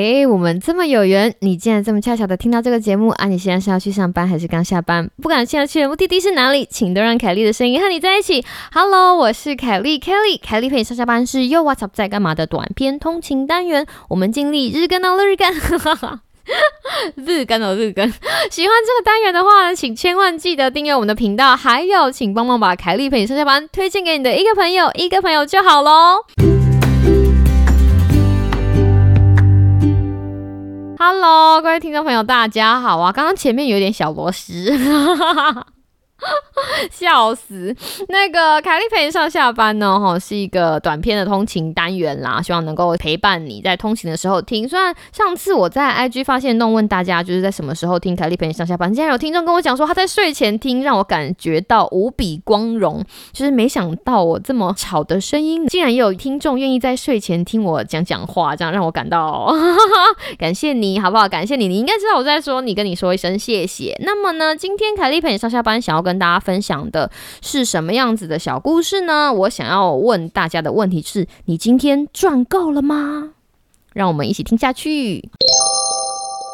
[0.00, 3.26] 哎，我们这么有缘，你竟然这么恰巧的听到这个节目啊！
[3.26, 5.10] 你现在是要去上班还是刚下班？
[5.20, 8.42] 不管现在去的目的地是哪里，请都让凯莉的声音和你在一起。
[8.72, 15.52] Hello，我是凯莉，Kelly，凯莉陪你上下班是又 What's up 在干嘛的短篇通勤单元，我们尽力日更到日更，
[17.16, 18.10] 日更哦日更。
[18.50, 26.59] 喜欢这个单元的话，请千万记得订阅我们的频道，还有请帮忙把凯莉陪你上下班推荐给你的一个朋友，一个朋友就好喽。
[31.02, 33.10] Hello，各位听众朋友，大家好啊！
[33.10, 34.70] 刚刚前面有点小螺丝。
[36.90, 37.74] 笑死！
[38.08, 44.68] 那个凯莉陪你上下班呢，哈，是一个短片的通勤单元啦，希望能够陪伴你在通勤的时候听。
[44.68, 53.04] 虽然上次我在 IG 发现弄问大家，就是在什么时候听凯莉陪你上下班，竟然有听众跟我讲说他在睡前听，让我感觉到无比光荣。
[53.32, 59.54] 就是没想到我这么吵的声音，竟然也有听众愿意在睡前听我讲讲话，这样让我感到
[60.38, 61.28] 感谢你好不好？
[61.28, 63.96] 感谢你，你应该知道我在说你，跟你说一声谢谢。
[64.00, 67.08] 那么呢，今天凯莉陪你上下班，想要跟跟大家分享的
[67.40, 69.32] 是什么样子的小故事呢？
[69.32, 73.30] 我想要问大家的问题是：你今天赚够了吗？
[73.92, 75.28] 让我们一起听下去。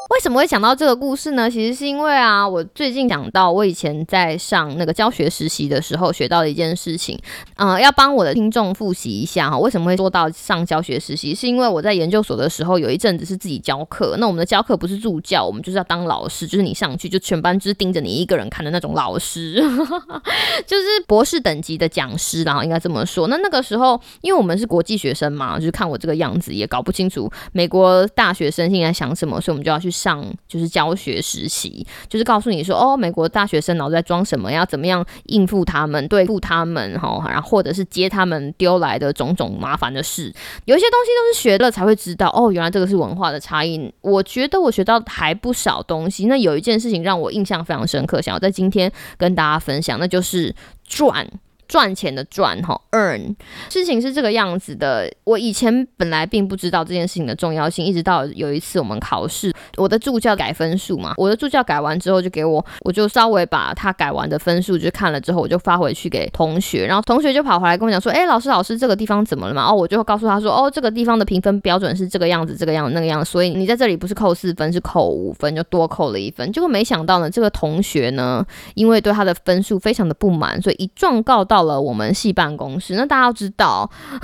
[0.09, 1.51] 为什么会想到这个故事呢？
[1.51, 7.19] 其实是因为啊，我最近讲到我以前在上那个教学实习的时候学到的一件事情，
[7.57, 9.59] 嗯，要帮我的听众复习一下哈。
[9.59, 11.35] 为什么会说到上教学实习？
[11.35, 19.55] 是因为我在研究所的时候有一阵子是自己教课，那我们的教课不是助教，我们就是要当老师，就是你上去就全班只盯着你一个人看的那种老师，
[20.67, 23.27] 就是博士等级的讲师，然后应该这么说。
[23.27, 29.91] 那那个时候，因为我们是国际学生嘛，就是看我这个样子也搞不清楚美国大学生现在想什么，所以我们就要去。
[29.97, 40.33] 上就是教学实习，就是告诉你说，哦，美国大学生脑子在装什么，要怎么样应付他们，对付他们，哈，然后或者是接他们丢来的种种麻烦的事，
[40.67, 43.93] 有一些东西都是学了才会知道，哦，原来这个是文化的差异。
[44.03, 46.27] 我觉得我学到还不少东西。
[46.27, 50.55] 那有一件事情让我印象非常深刻，想要在今天跟大家分享，那就是
[50.85, 51.27] 赚。
[51.69, 53.35] 赚钱的赚哈，earn
[53.69, 55.11] 事情是这个样子的。
[55.25, 69.67] 我以前本来并不知道这件事情的重要性，一直到有一次我们考试，我的助教改分数嘛，我的助教改完之后就给我，我就稍微把他改完的分数就看了之后，我就发回去给同学，然后同学就跑回来跟我讲说，哎，老师老师，这个地方怎么了嘛？
[69.67, 76.53] 哦，我就告诉他说，哦，这个地方的评分标准是这个样子，这个样子那个样，所以你在这里不是扣四分，是扣五分，就多扣了一分。
[76.53, 81.56] 结果没想到呢，这个同学呢，因为对他的分数非常的不满，所以一状告到。
[81.57, 83.91] 到了我们系办公室，那大家要知道，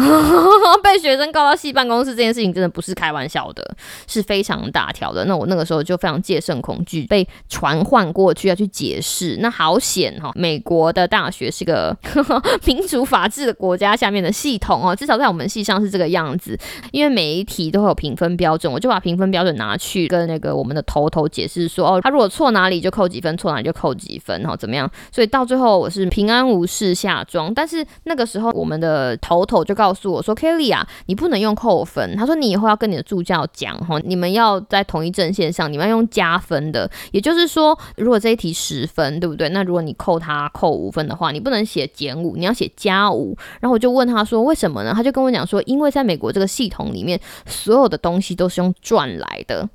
[0.84, 3.74] 被学生告到系办公室这件事情真的不是开玩笑的，
[4.06, 5.24] 是非常大条的。
[5.24, 9.38] 那我那个时候就非常戒慎恐惧，被传唤过去要去解释。
[9.40, 11.96] 那好险哈，美国的大学是个
[12.66, 16.58] 民主法治的国家下面的系统哦，至少在我们系上是这个样子。
[16.90, 24.90] 因为每一题都会有评分标准，我就把评分标准拿去跟那个我们的头头解释说，哦，他如果错哪里就扣几分，错哪里就扣几分，然后怎么样？
[25.10, 27.21] 所以到最后我是平安无事下。
[27.24, 32.16] 装，但是那个时候我们的头头就告诉我说：“Kelly 啊，你不能用扣分。
[32.16, 36.90] 他说你以后要跟你的助教讲哈，你们要在同一阵线上，你们要用加分的。
[37.12, 39.48] 也就是说，如果这一题十分，对不对？
[39.50, 43.36] 那如果你扣他扣五分的话，你不能写减五，你要写加五。
[43.60, 44.92] 然后我就问他说为什么呢？
[44.94, 49.68] 他就跟我讲说，因为在美国这个系统里面，所有的东西都是用赚来的。”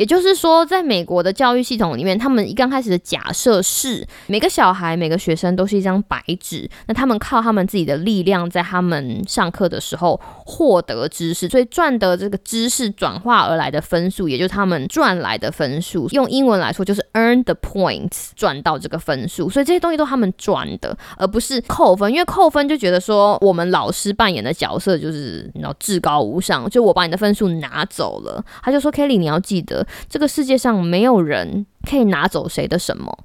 [0.00, 16.08] 也就是说，在美国的教育系统里面，他们一刚开始的假设是每个小孩、每个学生都是一张白纸，那他们靠他们自己的力量，在他们上课的时候获得知识，所以赚得这个知识转化而来的分数，也就是他们赚来的分数。
[16.12, 19.50] 用英文来说，就是 earn the points，赚到这个分数。
[19.50, 22.10] 所以这些东西都是他们赚的，而不是扣分。
[22.10, 28.42] 因为扣分就觉得说，我们老师扮演的角色就是你知道至高无上，就我把你的分数拿走了。
[28.62, 29.86] 他就说，Kelly，你要记得。
[30.08, 33.16] 这个世界上没有人可以拿走谁的什么。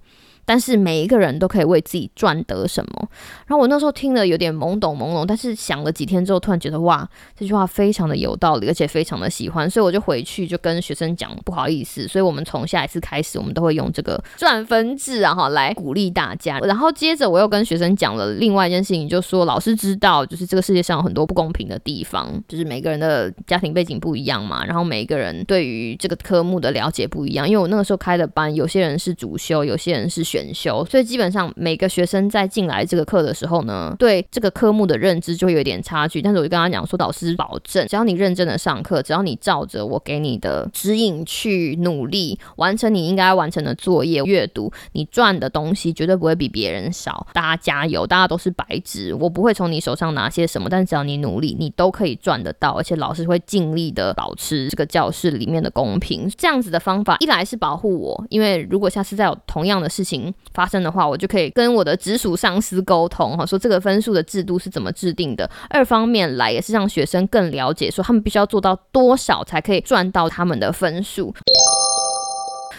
[0.45, 3.09] 但是每一个人都可以为自己赚得什么。
[3.47, 16.59] 然后我那时候听了有点懵懂懵懂，但是想了几天之后，突然觉得哇，这句话非常的有道理，而且非常的喜欢，所以我就回去就跟学生讲，不好意思，所以我们从下一次开始，我们都会用这个赚分制啊哈来鼓励大家。
[16.59, 27.49] 然后接着我又跟学生讲了另外一件事情，就说老师知道，就是这个世界上有很多不公平的地方，就是每个人的家庭背景不一样嘛，然后每一个人对于这个科目的了解不一样。
[27.49, 30.25] 因为我那个时候开的班，有些人是主修，有些人是。
[30.35, 36.21] 选修，所以基本上每个学生在进来这个课的时候呢，对这个科目的认知就会有点差距。
[36.21, 47.25] 但是我就跟他讲说，导师保证，只要你认真的上课，只要你照着我给你的指引去努力完成你应该完成的作业、阅读，你赚的东西绝对不会比别人少。
[47.31, 56.29] 大家加油，大家都是白纸，我不会从你手上拿些什么，但只要你努力，你都可以赚得到，而且老师会尽力的保持这个教室里面的公平。
[56.37, 65.49] 这样子的方法，一来是保护我，因为如果下次再有同样的事情发生的话，我就可以跟我的直属上司沟通哈，说这个分数的制度是怎么制定的。
[65.69, 71.33] 二方面来也是让学生更了解，说他们必须要做到多少才可以赚到他们的分数。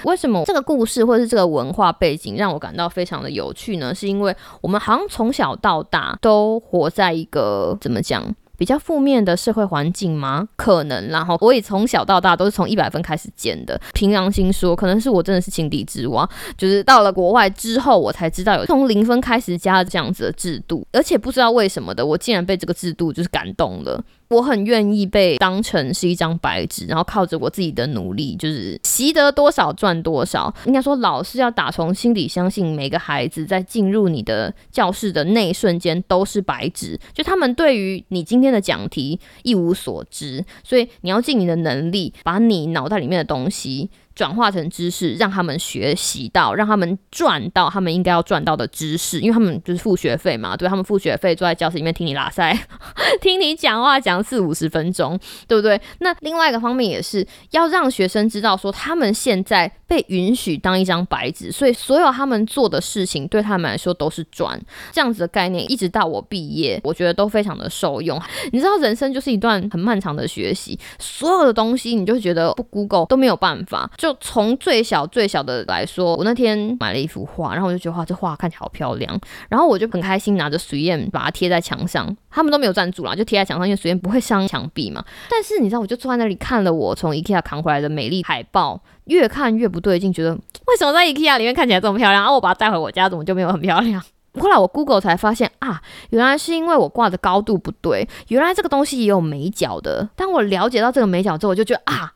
[0.04, 3.94] 为什么这个故事或是这个文化背景让我感到非常的有趣呢？
[3.94, 8.22] 是因为我们好像从小到大都活在一个怎么讲？
[8.56, 10.48] 比较负面的社会环境吗？
[10.56, 13.80] 可能，然后我也从小到大都是从一百分开始减的。
[13.92, 24.02] 凭良心说，可能是我真的是井底之蛙，就是到了国外之后，我才知道有从零分开始加这样子的制度，而且不知道为什么的，我竟然被这个制度就是感动了。
[24.28, 30.52] 我很愿意被当成是一张白纸，然后靠着我自己的努力，就是习得多少赚多少。
[30.64, 43.90] 应该说，老师要打从心底相信每个孩子在进入你的教室的那一瞬间都是白纸，就他们对于你今天今天的讲题一无所知，所以你要尽你的能力，把你脑袋里面的东西。
[44.16, 52.58] 转化成知识，让他们学习到，让他们赚到他们应该要赚到的知识，因为他们就是付学费嘛，对他们付学费，坐在教室里面听你拉塞，
[53.20, 55.78] 听你讲话讲四五十分钟，对不对？
[55.98, 64.58] 那另外一个方面也是要让学生知道，说他们现在被允许当一张白纸，所以所有他们做的事情对他们来说都是赚，
[64.92, 68.18] 这样子的概念，一直到我毕业，我觉得都非常的受用。
[68.50, 73.90] 你知道，人生就是一段很漫长的学习，所有的东西你就觉得不 Google 都没有办法。
[74.06, 79.18] 就从最小最小的来说，我那天买了一幅画，然后我就觉得哇，这画看起来好漂亮，
[79.48, 82.16] 然后我就很开心拿着水砚把它贴在墙上。
[82.30, 85.04] 他们都没有赞助啦，就贴在墙上，因为水砚不会伤墙壁嘛。
[85.28, 94.00] 但是你知道，我就坐在那里看了我从 IKEA 扛回来的美丽海报，越看越不对劲，觉得为什么在 IKEA 里面看起来这么漂亮，然后我把它带回我家，怎么就没有很漂亮？
[94.38, 95.80] 后来我 Google 才发现啊，
[96.10, 100.08] 原来是因为我挂的高度不对，原来这个东西也有美角的。
[100.14, 102.12] 当我了解到这个美角之后，我就觉得啊。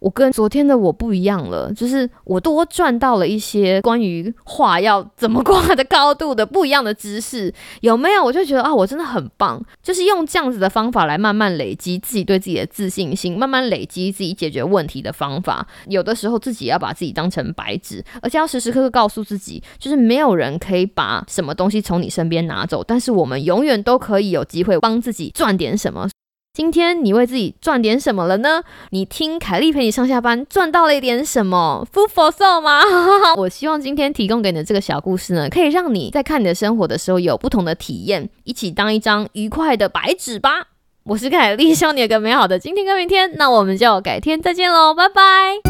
[0.00, 7.52] 我跟昨天的我不一样了，就是我多赚到了一些关于画要怎么挂的高度的不一样的知识，
[7.82, 8.24] 有没有？
[8.24, 15.66] 我就觉得啊，我真的很棒，就是用这样子的方法来慢慢累积自己对自己的自信心，慢慢累积自己解决问题的方法。
[15.86, 26.08] 有的时候自己要把自己当成白纸，而且要时时刻刻告诉自己，就是没有人可以把什么东西从你身边拿走，但是我们永远都可以有机会帮自己赚点什么。
[26.52, 28.62] 今天你为自己赚点什么了呢？
[28.90, 32.82] 你听凯莉陪你上下班赚到了一点什么？Food for soul 吗？
[33.38, 40.66] 我希望今天提供给你的这个小故事呢，可以让你在看你的生活的时候有不同的体验，一起当一张愉快的白纸吧。
[41.04, 43.30] 我是凯莉，希望你有个美好的今天跟明天。
[43.36, 45.69] 那我们就改天再见喽，拜拜。